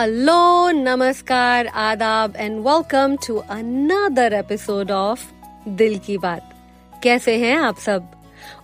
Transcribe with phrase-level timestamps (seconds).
[0.00, 5.20] Hello नमस्कार, आदाब and welcome to another episode of
[5.68, 6.54] Dil Ki Baat.
[7.02, 8.10] कैसे हैं आप सब?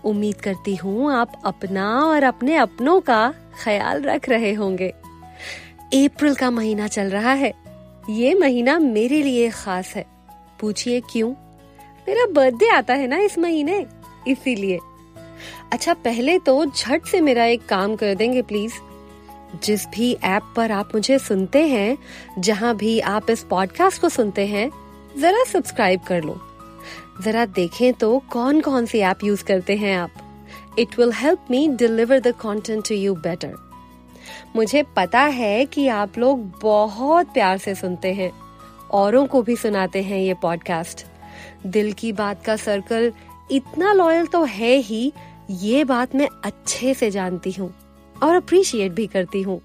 [0.05, 6.51] उम्मीद करती हूँ आप अपना और अपने अपनों का ख्याल रख रहे होंगे। अप्रैल का
[6.51, 7.53] महीना चल रहा है।
[8.11, 10.07] ये महीना मेरे लिए खास है।
[10.61, 11.31] पूछिए क्यों?
[12.09, 13.87] मेरा बर्थडे आता है ना इस महीने,
[14.29, 14.79] इसीलिए।
[15.73, 18.73] अच्छा पहले तो झट से मेरा एक काम कर देंगे प्लीज़
[19.65, 21.97] जिस भी ऐप पर आप मुझे सुनते हैं,
[22.39, 24.71] जहाँ भी आप इस पॉडकास्ट को सुनते हैं,
[25.19, 26.41] जरा सब्सक्राइब कर लो।
[27.23, 31.67] जरा देखें तो कौन कौन सी ऐप यूज़ करते हैं आप। It will help me
[31.69, 33.55] deliver the content to you better
[34.57, 38.31] मुझे पता है कि आप लोग बहुत प्यार से सुनते हैं,
[38.91, 41.07] औरों को भी सुनाते हैं ये पॉडकास्ट
[41.67, 43.13] दिल की बात का सर्कल
[43.51, 45.13] इतना लॉयल तो है ही,
[45.51, 47.73] ये बात मैं अच्छे से जानती हूँ।
[48.23, 49.61] और अप्रिशिएट भी करती हूँ।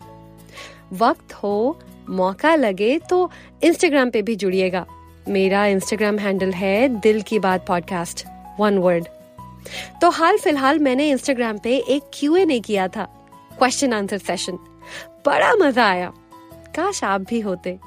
[0.93, 3.29] वक्त हो, मौका लगे तो
[3.63, 4.85] इंस्टाग्राम पे भी जुड़िएगा।
[5.29, 8.25] मेरा इंस्टाग्राम हैंडल है दिल Ki Baat podcast
[8.59, 9.07] one word
[10.01, 13.03] तो हाल फ़िलहाल मैंने इंस्टाग्राम पे एक क्यू एन ए किया था
[13.57, 14.57] क्वेश्चन आंसर सेशन
[15.25, 16.11] बड़ा मज़ा आया।
[16.75, 17.77] काश आप भी होते।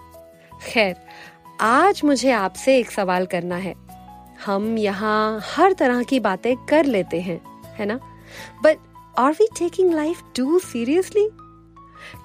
[0.63, 0.95] खैर,
[1.61, 3.75] आज मुझे आपसे एक सवाल करना है।
[4.47, 7.41] हम यहाँ हर तरह की बातें कर लेते हैं,
[7.77, 7.99] है ना?
[8.63, 8.79] But
[9.19, 11.29] are we taking life too seriously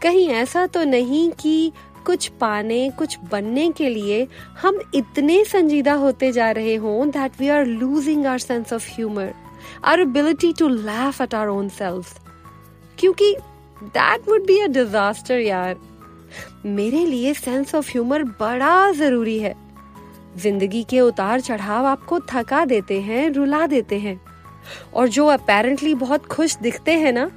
[0.01, 1.71] कहीं ऐसा तो नहीं कि
[2.05, 4.27] कुछ पाने, कुछ बनने के लिए
[4.61, 9.33] हम इतने संजीदा होते जा रहे हों that we are losing our sense of humour
[9.85, 12.19] our ability to laugh at our own self
[12.99, 13.33] क्योंकि
[13.83, 15.79] that would be a disaster यार।
[16.65, 19.55] मेरे लिए सेंस ऑफ़ ह्यूमर बड़ा ज़रूरी है।
[20.37, 24.19] ज़िंदगी के उतार चढ़ाव आपको थका देते हैं, रुला देते हैं।
[24.93, 27.31] और जो अपेरेंटली बहुत खुश दिखते हैं ना,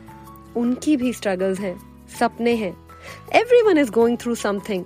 [0.56, 2.76] उनकी भी स्ट्रगल्स हैं, सपने हैं।
[3.62, 4.84] Everyone is going through something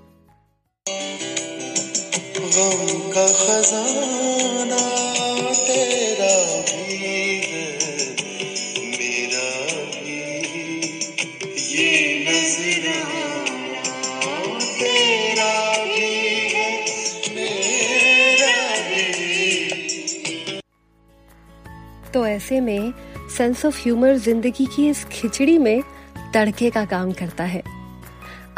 [22.15, 22.93] तो ऐसे में
[23.37, 25.83] सेंस ऑफ़ ह्यूमर ज़िंदगी की इस खिचड़ी में
[26.35, 27.63] तड़के का काम करता है।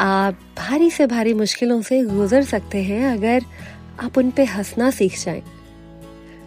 [0.01, 3.45] आप भारी से भारी मुश्किलों से गुजर सकते हैं अगर
[4.03, 5.43] आप उन पे हंसना सीख जाएँ।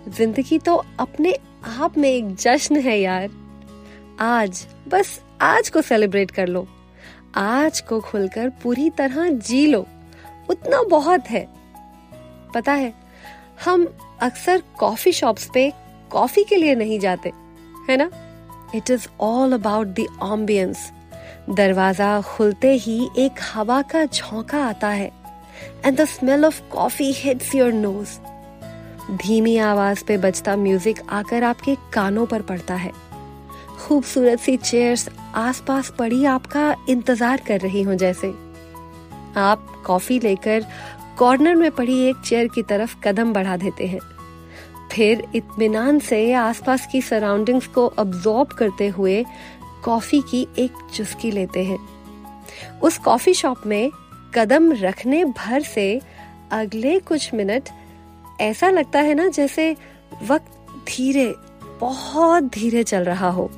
[0.08, 1.34] ज़िंदगी तो अपने
[1.78, 3.30] आप में एक जश्न है यार।
[4.20, 6.66] आज, बस आज को सेलिब्रेट कर लो।
[7.36, 9.86] आज को खुलकर पूरी तरह जी लो।
[10.50, 11.46] उतना बहुत है।
[12.54, 12.92] पता है,
[13.64, 13.86] हम
[14.22, 15.72] अक्सर कॉफ़ी शॉप्स पे
[16.10, 17.32] कॉफ़ी के लिए नहीं जाते,
[17.88, 18.10] है ना?
[18.74, 20.90] It is all about the ambience
[21.50, 25.10] दरवाज़ा खुलते ही एक हवा का झोंका आता है
[25.84, 28.18] and the smell of coffee hits your nose
[29.16, 32.90] धीमी आवाज़ पे बजता म्यूज़िक आकर आपके कानों पर पड़ता है।
[33.78, 38.32] खूबसूरत सी चेयर्स आसपास पड़ी आपका इंतज़ार कर रही हो जैसे।
[39.38, 40.64] आप कॉफ़ी लेकर
[41.18, 44.00] कॉर्नर में पड़ी एक चेयर की तरफ़ कदम बढ़ा देते हैं।
[44.96, 49.24] फिर इत्मीनान से आसपास की सराउंडिंग्स को अब्जॉर्ब करते हुए
[49.84, 51.78] कॉफ़ी की एक चुस्की लेते हैं।
[52.80, 53.90] उस कॉफ़ी शॉप में
[54.34, 56.00] कदम रखने भर से
[56.52, 57.68] अगले कुछ मिनट
[58.40, 59.76] ऐसा लगता है ना जैसे
[60.28, 60.52] वक्त
[60.88, 61.34] धीरे,
[61.80, 63.50] बहुत धीरे चल रहा हो।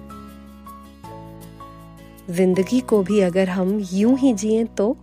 [2.30, 4.96] ज़िंदगी को भी अगर हम यूँ ही जिए तो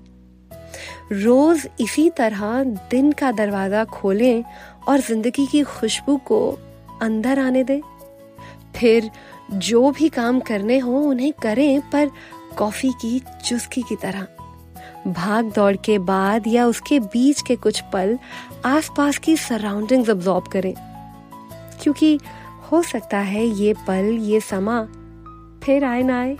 [1.11, 4.43] रोज इसी तरह दिन का दरवाज़ा खोलें
[4.87, 6.59] और ज़िंदगी की खुशबू को
[7.01, 7.81] अंदर आने दें।
[8.75, 9.11] फिर
[9.51, 12.11] जो भी काम करने हो, उन्हें करें, पर
[12.57, 14.27] कॉफ़ी की चुस्की की तरह।
[15.07, 18.19] भाग दौड़ के बाद या उसके बीच के कुछ पल
[18.65, 20.73] आसपास की सराउंडिंग्स अब्जॉर्ब करें।
[21.83, 22.19] क्योंकि
[22.71, 24.83] हो सकता है ये पल, ये समा
[25.63, 26.37] फिर आए ना आए।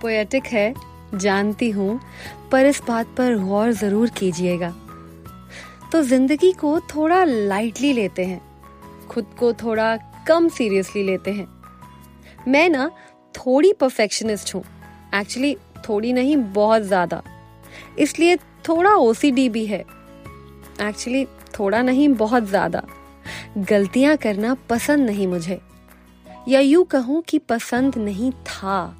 [0.00, 0.74] पोएटिक है
[1.14, 2.00] जानती हूँ,
[2.52, 4.70] पर इस बात पर गौर ज़रूर कीजिएगा।
[5.92, 8.40] तो ज़िंदगी को थोड़ा लाइटली लेते हैं,
[9.08, 9.96] खुद को थोड़ा
[10.28, 11.46] कम सीरियसली लेते हैं।
[12.48, 12.90] मैं ना
[13.34, 14.64] थोड़ी परफेक्शनिस्ट हूँ
[15.14, 15.54] एक्चुअली
[15.88, 17.22] थोड़ी नहीं, बहुत ज़्यादा।
[17.98, 18.36] इसलिए
[18.68, 21.26] थोड़ा ओसीडी भी है एक्चुअली
[21.60, 22.82] थोड़ा नहीं बहुत ज़्यादा।
[23.58, 25.60] गलतियाँ करना पसंद नहीं मुझे।
[26.48, 28.96] या यूँ कहूँ कि पसंद नहीं था।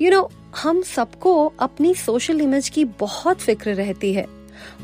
[0.00, 0.32] यू you नो know,
[0.62, 4.26] हम सबको अपनी सोशल इमेज की बहुत फ़िक्र रहती है।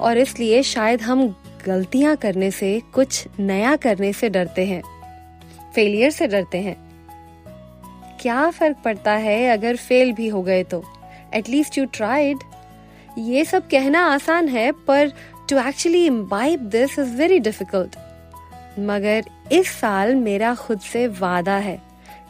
[0.01, 1.37] और इसलिए शायद हम
[1.67, 4.83] गलतियाँ करने से कुछ नया करने से डरते हैं।
[5.75, 6.77] फेलियर से डरते हैं।
[8.21, 10.85] क्या फ़र्क पड़ता है अगर फेल भी हो गए तो?
[11.35, 12.39] एटलीस्ट यू ट्राइड
[13.19, 15.13] ये सब कहना आसान है पर
[15.51, 17.97] to actually imbibe this is very difficult
[18.81, 21.81] मगर इस साल मेरा खुद से वादा है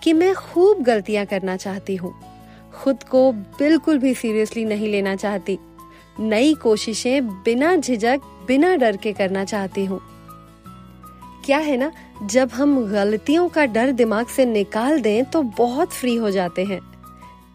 [0.02, 2.14] कि मैं खूब गलतियाँ करना चाहती हूँ।
[2.74, 5.58] खुद को बिल्कुल भी सीरियसली नहीं लेना चाहती।
[6.20, 10.00] नई कोशिशें बिना झिझक, बिना डर के करना चाहती हूँ।
[11.44, 11.92] क्या है ना,
[12.22, 16.80] जब हम गलतियों का डर दिमाग से निकाल दें तो बहुत फ्री हो जाते हैं।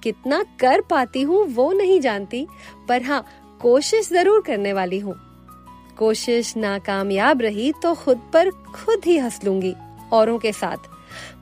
[0.04, 2.48] कितना कर पाती हूँ वो नहीं जानती,
[2.90, 3.26] पर हाँ
[3.62, 5.16] कोशिश ज़रूर करने वाली हूँ।
[5.98, 9.74] कोशिश नाकामयाब रही तो खुद पर खुद ही हंस लूँगी
[10.14, 10.90] औरों के साथ।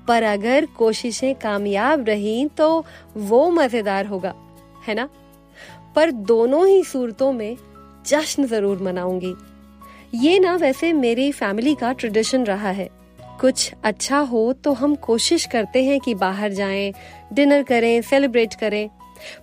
[0.08, 2.86] पर अगर कोशिशें कामयाब रही तो
[3.18, 4.34] वो मज़ेदार होगा
[4.88, 5.08] है ना?
[5.96, 7.56] पर दोनों ही सूरतों में
[8.08, 9.34] जश्न ज़रूर मनाऊँगी।
[10.18, 12.90] ये ना वैसे मेरी फैमिली का ट्रेडिशन रहा है।
[13.42, 16.94] कुछ अच्छा हो तो हम कोशिश करते हैं कि बाहर जाएँ,
[17.34, 18.90] डिनर करें सेलिब्रेट करें।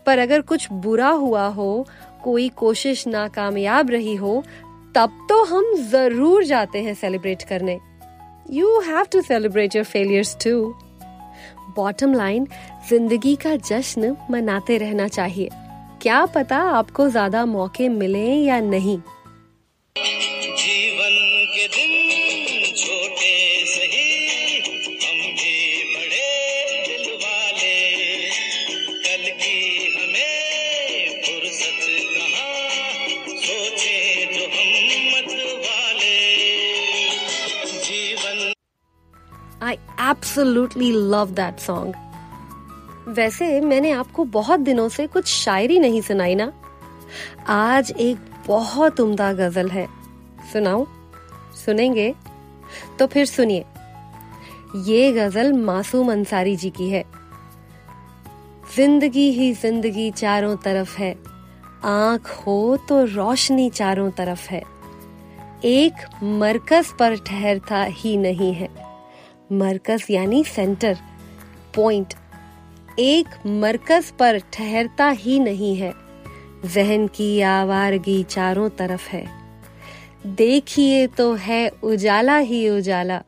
[0.06, 1.86] पर अगर कुछ बुरा हुआ हो
[2.24, 4.42] कोई कोशिश नाकामयाब रही हो
[4.94, 7.78] तब तो हम ज़रूर जाते हैं सेलिब्रेट करने।
[8.50, 10.74] You have to celebrate your failures too
[11.76, 12.46] bottom line
[12.88, 15.48] ज़िंदगी का जश्न मनाते रहना चाहिए।
[16.02, 18.98] क्या पता आपको ज़्यादा मौके मिले या नहीं।
[39.70, 39.76] I
[40.10, 41.94] absolutely love that song
[43.08, 46.52] वैसे मैंने आपको बहुत दिनों से कुछ शायरी नहीं सुनाई ना।
[47.48, 49.86] आज एक बहुत उम्दा गज़ल है।
[50.52, 50.84] सुनाऊं?
[51.56, 52.14] सुनेंगे?
[52.98, 53.64] तो फिर सुनिए।
[54.76, 57.04] ये गज़ल मासूम अंसारी जी की है।
[58.76, 61.14] ज़िंदगी ही ज़िंदगी चारों तरफ़ है।
[61.84, 64.62] आँख हो तो रोशनी चारों तरफ़ है।
[65.64, 68.79] एक मरकज पर ठहरता ही नहीं है।
[69.52, 70.98] मरकज यानी सेंटर
[71.74, 72.14] पॉइंट।
[72.98, 75.92] एक मरकज पर ठहरता ही नहीं है।
[76.64, 79.26] जहन की आवारगी चारों तरफ़ है।
[80.26, 83.22] देखिए तो है उजाला ही उजाला।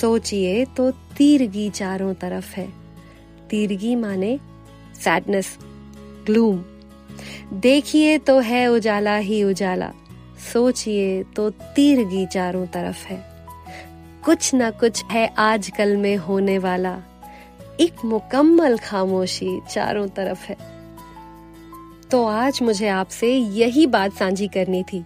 [0.00, 2.68] सोचिए तो तीरगी चारों तरफ़ है।
[3.50, 4.38] तीरगी माने
[5.04, 5.58] सैडनेस
[6.26, 6.64] ग्लूम
[7.52, 9.92] देखिए तो है उजाला ही उजाला।
[10.52, 13.33] सोचिए तो तीरगी चारों तरफ़ है।
[14.24, 16.98] कुछ ना कुछ है आजकल में होने वाला।
[17.80, 20.56] एक मुकम्मल खामोशी चारों तरफ़ है।
[22.10, 25.04] तो आज मुझे आपसे यही बात साझी करनी थी।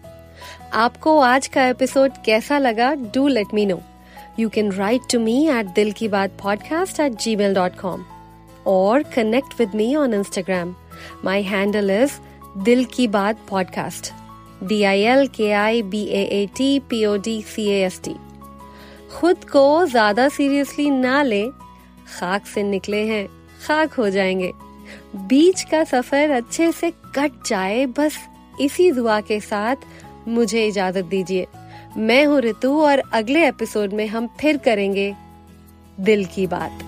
[0.75, 3.81] आपको आज का एपिसोड कैसा लगा do let me know
[4.38, 8.04] you can write to me at Dil Ki Baat podcast at Gmail dot com
[8.66, 10.75] और connect with me on Instagram
[11.25, 12.12] my handle is
[12.59, 14.12] Dil Ki Baat podcast
[14.64, 18.14] D I L K I B A T P O D C S T
[19.12, 21.49] खुद को ज़्यादा seriously ना ले,
[22.19, 23.27] खाक से निकले हैं,
[23.67, 24.53] खाक हो जाएँगे।
[25.17, 28.19] बीच का सफ़र अच्छे से कट जाए, बस
[28.61, 29.77] इसी दुआ के साथ
[30.29, 31.47] मुझे इजाज़त दीजिए।
[31.97, 35.15] मैं हूँ ऋतु और अगले एपिसोड में हम फिर करेंगे
[36.00, 36.88] दिल की बात।